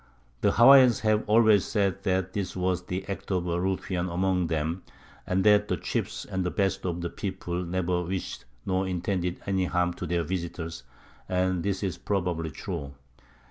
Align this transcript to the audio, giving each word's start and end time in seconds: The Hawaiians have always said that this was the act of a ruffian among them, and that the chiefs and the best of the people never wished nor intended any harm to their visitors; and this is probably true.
The 0.41 0.53
Hawaiians 0.53 1.01
have 1.01 1.23
always 1.29 1.63
said 1.63 2.01
that 2.05 2.33
this 2.33 2.55
was 2.55 2.87
the 2.87 3.07
act 3.07 3.29
of 3.29 3.45
a 3.45 3.61
ruffian 3.61 4.09
among 4.09 4.47
them, 4.47 4.81
and 5.27 5.43
that 5.43 5.67
the 5.67 5.77
chiefs 5.77 6.25
and 6.25 6.43
the 6.43 6.49
best 6.49 6.87
of 6.87 7.01
the 7.01 7.09
people 7.11 7.63
never 7.63 8.01
wished 8.01 8.45
nor 8.65 8.87
intended 8.87 9.39
any 9.45 9.65
harm 9.65 9.93
to 9.93 10.07
their 10.07 10.23
visitors; 10.23 10.81
and 11.29 11.61
this 11.61 11.83
is 11.83 11.99
probably 11.99 12.49
true. 12.49 12.95